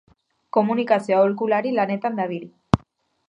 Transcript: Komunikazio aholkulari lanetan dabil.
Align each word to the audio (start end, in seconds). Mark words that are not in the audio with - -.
Komunikazio 0.57 1.17
aholkulari 1.17 1.75
lanetan 1.79 2.17
dabil. 2.21 2.47